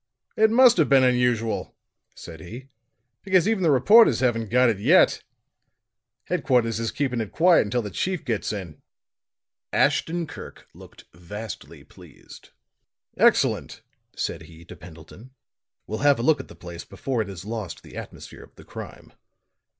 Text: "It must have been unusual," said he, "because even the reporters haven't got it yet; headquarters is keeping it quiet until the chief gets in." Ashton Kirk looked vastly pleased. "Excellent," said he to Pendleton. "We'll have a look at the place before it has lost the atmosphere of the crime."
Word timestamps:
"It 0.35 0.49
must 0.49 0.77
have 0.77 0.89
been 0.89 1.03
unusual," 1.03 1.75
said 2.15 2.39
he, 2.39 2.69
"because 3.21 3.47
even 3.47 3.61
the 3.61 3.69
reporters 3.69 4.19
haven't 4.19 4.49
got 4.49 4.67
it 4.67 4.79
yet; 4.79 5.21
headquarters 6.23 6.79
is 6.79 6.89
keeping 6.89 7.21
it 7.21 7.31
quiet 7.31 7.65
until 7.65 7.83
the 7.83 7.91
chief 7.91 8.25
gets 8.25 8.51
in." 8.51 8.81
Ashton 9.71 10.25
Kirk 10.25 10.67
looked 10.73 11.05
vastly 11.13 11.83
pleased. 11.83 12.49
"Excellent," 13.15 13.83
said 14.15 14.41
he 14.49 14.65
to 14.65 14.75
Pendleton. 14.75 15.35
"We'll 15.85 15.99
have 15.99 16.17
a 16.17 16.23
look 16.23 16.39
at 16.39 16.47
the 16.47 16.55
place 16.55 16.83
before 16.83 17.21
it 17.21 17.27
has 17.27 17.45
lost 17.45 17.83
the 17.83 17.95
atmosphere 17.95 18.43
of 18.43 18.55
the 18.55 18.65
crime." 18.65 19.13